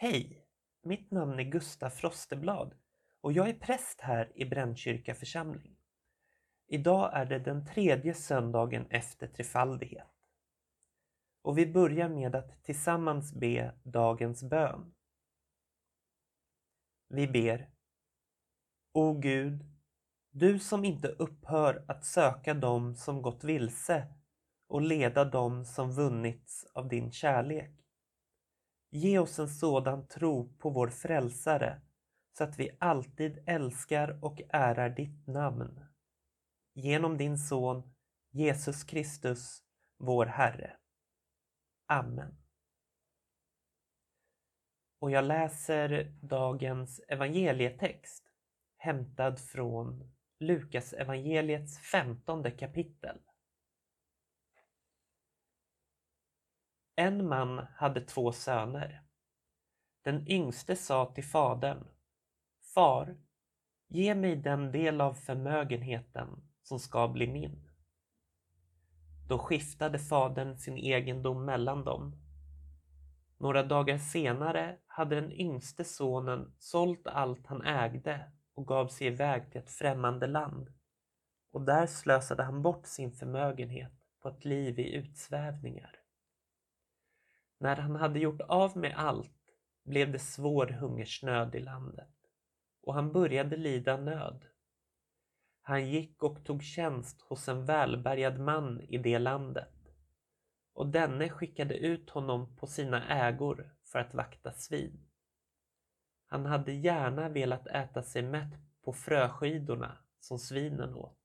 [0.00, 0.46] Hej!
[0.82, 2.74] Mitt namn är Gustaf Frosteblad
[3.20, 5.76] och jag är präst här i Brännkyrka församling.
[6.66, 10.12] Idag är det den tredje söndagen efter trefaldighet.
[11.42, 14.94] Och vi börjar med att tillsammans be dagens bön.
[17.08, 17.70] Vi ber.
[18.92, 19.64] O Gud,
[20.30, 24.06] du som inte upphör att söka dem som gått vilse
[24.66, 27.87] och leda dem som vunnits av din kärlek.
[28.90, 31.80] Ge oss en sådan tro på vår frälsare
[32.38, 35.84] så att vi alltid älskar och ärar ditt namn.
[36.74, 37.94] Genom din son
[38.30, 39.62] Jesus Kristus,
[39.98, 40.76] vår Herre.
[41.86, 42.36] Amen.
[45.00, 48.24] Och jag läser dagens evangelietext
[48.76, 53.18] hämtad från Lukas evangeliets femtonde kapitel.
[57.00, 59.02] En man hade två söner.
[60.02, 61.84] Den yngste sa till fadern
[62.74, 63.16] Far,
[63.88, 66.28] ge mig den del av förmögenheten
[66.62, 67.70] som ska bli min.
[69.28, 72.16] Då skiftade fadern sin egendom mellan dem.
[73.36, 79.52] Några dagar senare hade den yngste sonen sålt allt han ägde och gav sig iväg
[79.52, 80.72] till ett främmande land.
[81.50, 83.92] Och där slösade han bort sin förmögenhet
[84.22, 85.98] på ett liv i utsvävningar.
[87.58, 89.54] När han hade gjort av med allt
[89.84, 92.14] blev det svår hungersnöd i landet
[92.82, 94.44] och han började lida nöd.
[95.62, 99.74] Han gick och tog tjänst hos en välbärgad man i det landet
[100.72, 105.08] och denne skickade ut honom på sina ägor för att vakta svin.
[106.26, 111.18] Han hade gärna velat äta sig mätt på fröskidorna som svinen åt,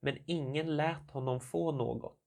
[0.00, 2.21] men ingen lät honom få något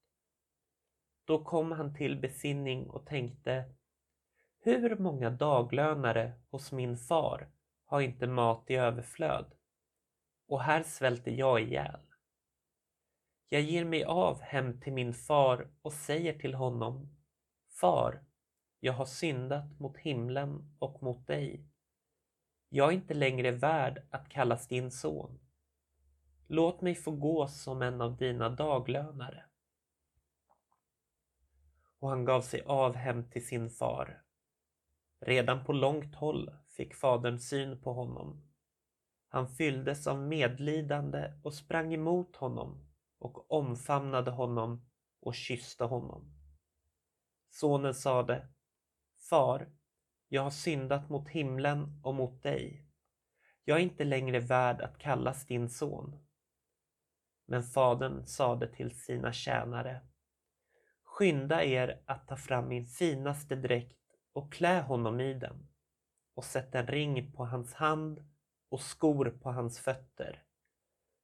[1.26, 3.64] då kom han till besinning och tänkte
[4.60, 7.48] Hur många daglönare hos min far
[7.86, 9.54] har inte mat i överflöd?
[10.48, 12.00] Och här svälter jag ihjäl.
[13.48, 17.16] Jag ger mig av hem till min far och säger till honom
[17.80, 18.24] Far,
[18.80, 21.66] jag har syndat mot himlen och mot dig.
[22.68, 25.38] Jag är inte längre värd att kallas din son.
[26.46, 29.44] Låt mig få gå som en av dina daglönare
[31.98, 34.22] och han gav sig av hem till sin far.
[35.20, 38.42] Redan på långt håll fick fadern syn på honom.
[39.28, 42.86] Han fylldes av medlidande och sprang emot honom
[43.18, 44.86] och omfamnade honom
[45.20, 46.34] och kysste honom.
[47.50, 48.48] Sonen sade
[49.30, 49.68] Far,
[50.28, 52.86] jag har syndat mot himlen och mot dig.
[53.64, 56.16] Jag är inte längre värd att kallas din son.
[57.46, 60.00] Men fadern sade till sina tjänare
[61.16, 65.68] Skynda er att ta fram min finaste dräkt och klä honom i den
[66.34, 68.24] och sätt en ring på hans hand
[68.68, 70.42] och skor på hans fötter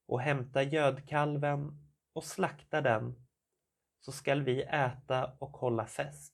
[0.05, 3.27] och hämta gödkalven och slakta den
[3.99, 6.33] så skall vi äta och hålla fest.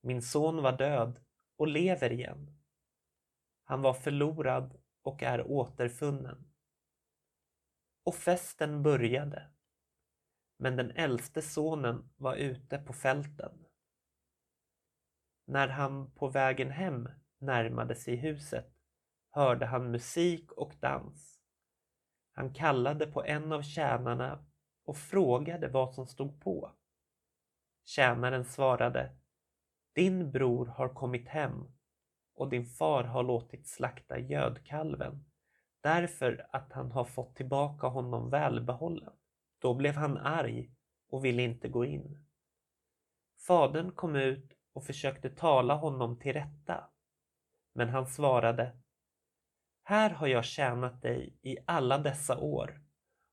[0.00, 1.20] Min son var död
[1.56, 2.58] och lever igen.
[3.64, 6.52] Han var förlorad och är återfunnen.
[8.04, 9.53] Och festen började.
[10.64, 13.64] Men den äldste sonen var ute på fälten.
[15.46, 17.08] När han på vägen hem
[17.38, 18.74] närmade sig huset
[19.30, 21.40] hörde han musik och dans.
[22.32, 24.46] Han kallade på en av tjänarna
[24.84, 26.72] och frågade vad som stod på.
[27.84, 29.16] Tjänaren svarade
[29.94, 31.72] Din bror har kommit hem
[32.34, 35.24] och din far har låtit slakta gödkalven
[35.82, 39.12] därför att han har fått tillbaka honom välbehållen.
[39.64, 40.70] Då blev han arg
[41.08, 42.26] och ville inte gå in.
[43.46, 46.90] Fadern kom ut och försökte tala honom till rätta.
[47.74, 48.76] Men han svarade
[49.82, 52.82] Här har jag tjänat dig i alla dessa år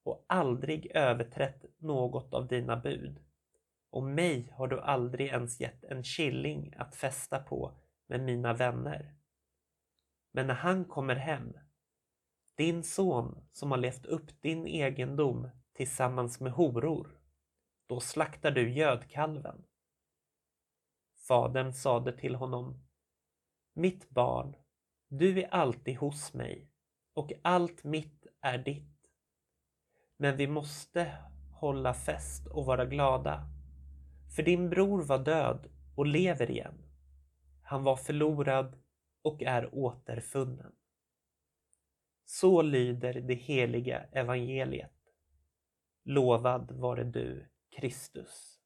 [0.03, 3.19] och aldrig överträtt något av dina bud.
[3.89, 9.15] Och mig har du aldrig ens gett en killing att festa på med mina vänner.
[10.33, 11.53] Men när han kommer hem,
[12.55, 15.49] din son som har levt upp din egendom
[15.81, 17.07] tillsammans med horor.
[17.87, 19.63] Då slaktar du gödkalven.
[21.27, 22.83] Fadern sade till honom
[23.73, 24.55] Mitt barn,
[25.07, 26.69] du är alltid hos mig
[27.13, 29.09] och allt mitt är ditt.
[30.17, 31.17] Men vi måste
[31.53, 33.43] hålla fest och vara glada.
[34.35, 36.77] För din bror var död och lever igen.
[37.61, 38.77] Han var förlorad
[39.21, 40.71] och är återfunnen.
[42.25, 45.00] Så lyder det heliga evangeliet.
[46.06, 48.59] Lovad vare du, Kristus.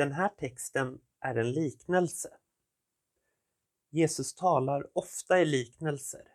[0.00, 2.38] Den här texten är en liknelse.
[3.90, 6.28] Jesus talar ofta i liknelser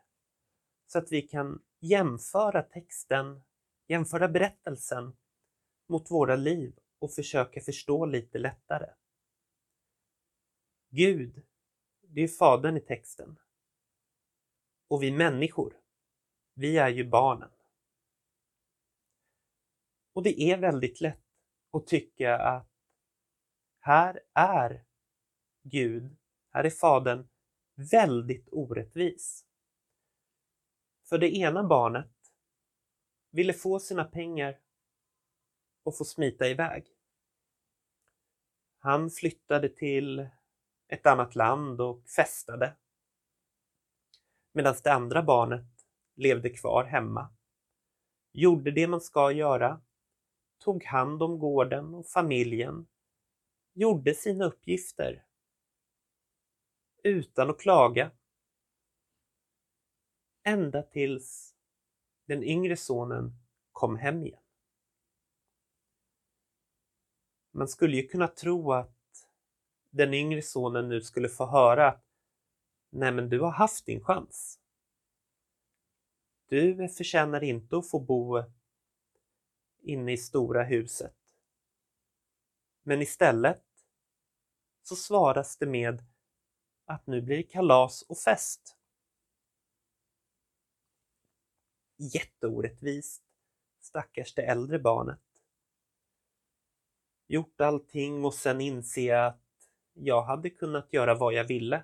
[0.88, 3.44] så att vi kan jämföra texten,
[3.88, 5.18] jämföra berättelsen
[5.90, 8.94] mot våra liv och försöka förstå lite lättare.
[10.90, 11.46] Gud,
[12.02, 13.40] det är Fadern i texten.
[14.88, 15.82] Och vi människor,
[16.54, 17.52] vi är ju barnen.
[20.14, 21.26] Och det är väldigt lätt
[21.72, 22.75] att tycka att
[23.86, 24.84] här är
[25.64, 26.18] Gud,
[26.52, 27.28] här är Fadern
[27.76, 29.46] väldigt orättvis.
[31.10, 32.12] För det ena barnet
[33.32, 34.60] ville få sina pengar
[35.84, 36.88] och få smita iväg.
[38.80, 40.30] Han flyttade till
[40.88, 42.76] ett annat land och festade.
[44.52, 45.86] Medan det andra barnet
[46.16, 47.36] levde kvar hemma.
[48.32, 49.82] Gjorde det man ska göra,
[50.58, 52.88] tog hand om gården och familjen,
[53.76, 55.26] gjorde sina uppgifter
[57.04, 58.12] utan att klaga.
[60.44, 61.56] Ända tills
[62.26, 63.34] den yngre sonen
[63.72, 64.42] kom hem igen.
[67.52, 69.28] Man skulle ju kunna tro att
[69.90, 72.06] den yngre sonen nu skulle få höra att
[72.90, 74.60] Nej, men du har haft din chans.
[76.48, 78.44] Du förtjänar inte att få bo
[79.82, 81.25] inne i stora huset.
[82.88, 83.64] Men istället
[84.84, 86.04] så svaras det med
[86.86, 88.78] att nu blir det kalas och fest.
[91.98, 93.24] Jätteorättvist,
[93.80, 95.22] stackars det äldre barnet.
[97.28, 101.84] Gjort allting och sen inse att jag hade kunnat göra vad jag ville.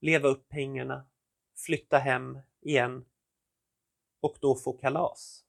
[0.00, 1.06] Leva upp pengarna,
[1.56, 3.04] flytta hem igen
[4.20, 5.44] och då få kalas.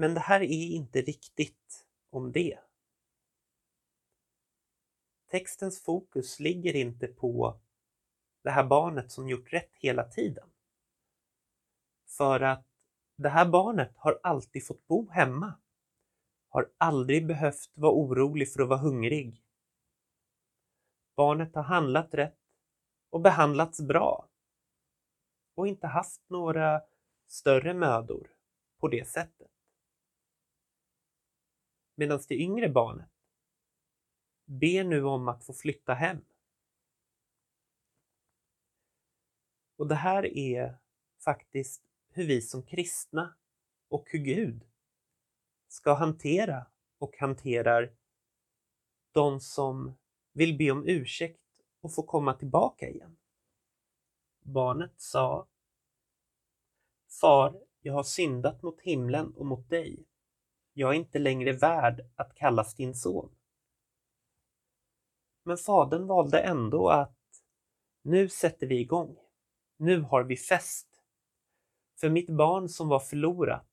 [0.00, 2.58] Men det här är inte riktigt om det.
[5.30, 7.60] Textens fokus ligger inte på
[8.42, 10.50] det här barnet som gjort rätt hela tiden.
[12.06, 12.66] För att
[13.16, 15.54] det här barnet har alltid fått bo hemma.
[16.48, 19.44] Har aldrig behövt vara orolig för att vara hungrig.
[21.16, 22.40] Barnet har handlat rätt
[23.10, 24.28] och behandlats bra.
[25.54, 26.82] Och inte haft några
[27.26, 28.30] större mödor
[28.80, 29.57] på det sättet.
[31.98, 33.10] Medan det yngre barnet
[34.44, 36.24] ber nu om att få flytta hem.
[39.76, 40.78] Och det här är
[41.24, 43.36] faktiskt hur vi som kristna
[43.88, 44.64] och hur Gud
[45.68, 46.66] ska hantera
[46.98, 47.96] och hanterar
[49.12, 49.98] de som
[50.32, 51.40] vill be om ursäkt
[51.80, 53.16] och få komma tillbaka igen.
[54.40, 55.48] Barnet sa
[57.20, 60.07] Far, jag har syndat mot himlen och mot dig.
[60.78, 63.36] Jag är inte längre värd att kallas din son.
[65.42, 67.18] Men fadern valde ändå att
[68.02, 69.18] nu sätter vi igång.
[69.76, 71.02] Nu har vi fest.
[72.00, 73.66] För mitt barn som var förlorat,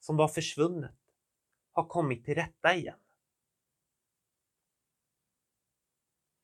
[0.00, 0.98] som var försvunnet,
[1.72, 3.00] har kommit till rätta igen.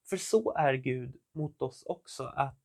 [0.09, 2.59] För så är Gud mot oss också, att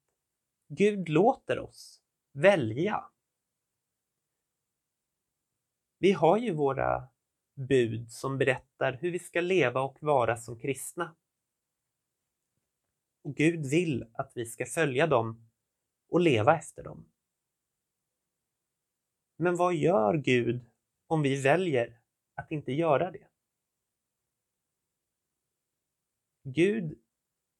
[0.67, 2.01] Gud låter oss
[2.31, 3.11] välja.
[5.97, 7.07] Vi har ju våra
[7.53, 11.15] bud som berättar hur vi ska leva och vara som kristna.
[13.21, 15.49] Och Gud vill att vi ska följa dem
[16.09, 17.05] och leva efter dem.
[19.35, 20.65] Men vad gör Gud
[21.07, 21.99] om vi väljer
[22.35, 23.27] att inte göra det?
[26.43, 26.99] Gud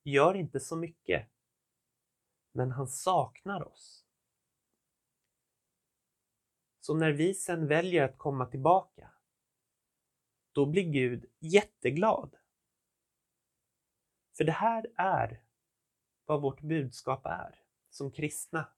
[0.04, 1.28] gör inte så mycket,
[2.52, 4.07] men han saknar oss.
[6.88, 9.12] Så när vi sen väljer att komma tillbaka,
[10.52, 12.36] då blir Gud jätteglad.
[14.38, 15.44] För det här är
[16.26, 18.70] vad vårt budskap är som kristna,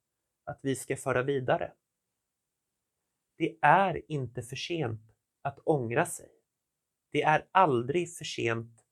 [0.44, 1.74] att vi ska föra vidare.
[3.36, 6.32] Det är inte för sent att ångra sig.
[7.12, 8.86] Det är aldrig för sent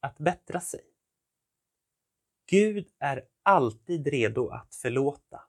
[0.00, 0.84] att bättra sig.
[2.46, 5.42] Gud är alltid redo att förlåta.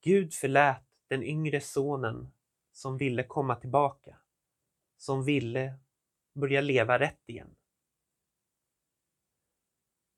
[0.00, 2.32] Gud förlät den yngre sonen
[2.72, 4.16] som ville komma tillbaka,
[4.96, 5.74] som ville
[6.32, 7.54] börja leva rätt igen.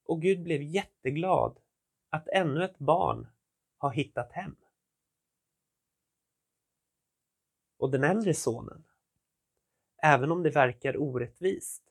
[0.05, 1.61] Och Gud blev jätteglad
[2.11, 3.27] att ännu ett barn
[3.79, 4.57] har hittat hem.
[7.79, 8.85] Och den äldre sonen,
[10.03, 11.83] även om det verkar orättvist,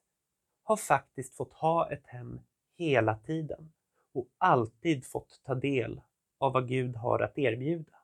[0.63, 2.41] har faktiskt fått ha ett hem
[2.75, 3.73] hela tiden
[4.11, 6.01] och alltid fått ta del
[6.37, 7.94] av vad Gud har att erbjuda.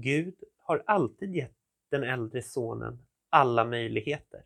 [0.00, 1.56] Gud har alltid gett
[1.88, 4.44] den äldre sonen alla möjligheter.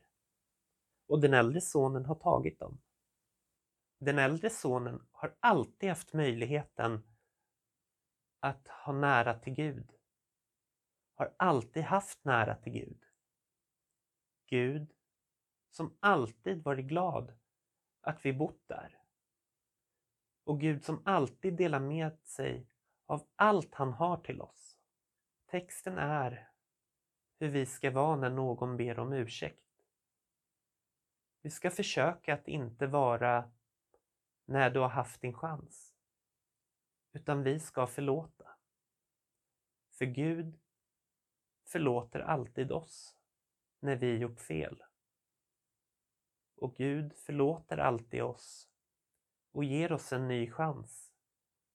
[1.06, 2.80] Och den äldre sonen har tagit dem.
[3.98, 7.02] Den äldre sonen har alltid haft möjligheten
[8.40, 9.92] att ha nära till Gud.
[11.14, 13.04] Har alltid haft nära till Gud.
[14.46, 14.92] Gud
[15.70, 17.32] som alltid varit glad
[18.00, 18.98] att vi bott där.
[20.44, 22.66] Och Gud som alltid delar med sig
[23.06, 24.71] av allt han har till oss.
[25.52, 26.50] Texten är
[27.38, 29.84] hur vi ska vara när någon ber om ursäkt.
[31.42, 33.50] Vi ska försöka att inte vara
[34.44, 35.94] när du har haft din chans,
[37.12, 38.56] utan vi ska förlåta.
[39.98, 40.60] För Gud
[41.68, 43.16] förlåter alltid oss
[43.80, 44.82] när vi gjort fel.
[46.56, 48.68] Och Gud förlåter alltid oss
[49.52, 51.12] och ger oss en ny chans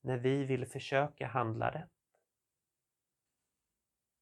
[0.02, 1.97] när vi vill försöka handla rätt.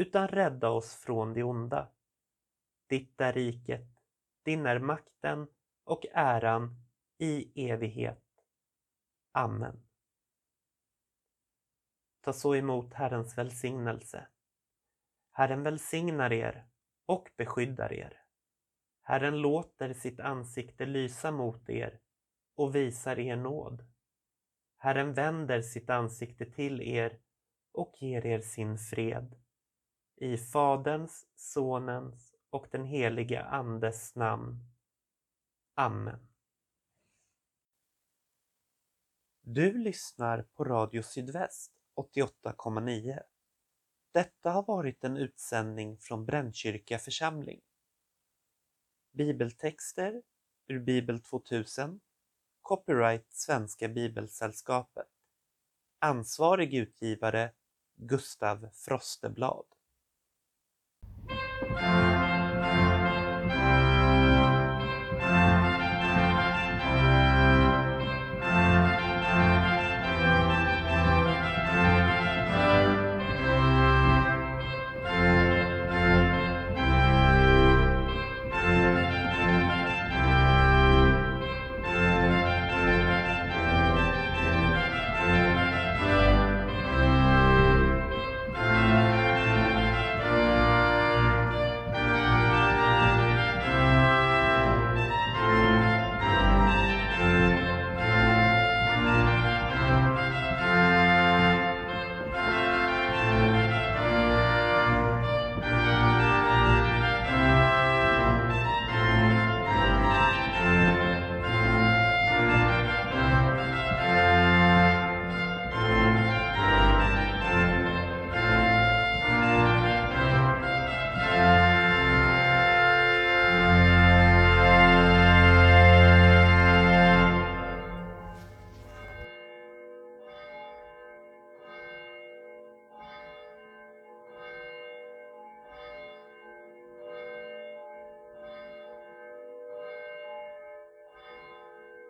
[0.00, 1.88] utan rädda oss från det onda.
[2.88, 3.88] Ditt är riket,
[4.42, 5.46] din är makten
[5.84, 6.84] och äran
[7.18, 8.24] i evighet.
[9.32, 9.82] Amen.
[12.20, 14.26] Ta så emot Herrens välsignelse.
[15.30, 16.66] Herren välsignar er
[17.06, 18.22] och beskyddar er.
[19.02, 22.00] Herren låter sitt ansikte lysa mot er
[22.54, 23.86] och visar er nåd.
[24.76, 27.18] Herren vänder sitt ansikte till er
[27.72, 29.36] och ger er sin fred.
[30.22, 34.58] I Faderns, Sonens och den helige Andes namn.
[35.74, 36.28] Amen.
[39.40, 41.72] Du lyssnar på Radio Sydväst
[42.16, 43.22] 88,9.
[44.12, 47.60] Detta har varit en utsändning från Brännkyrka församling.
[49.12, 50.22] Bibeltexter
[50.66, 52.00] ur Bibel 2000
[52.62, 55.08] Copyright Svenska Bibelsällskapet
[55.98, 57.52] Ansvarig utgivare
[57.94, 59.79] Gustav Frosteblad
[61.60, 62.09] Música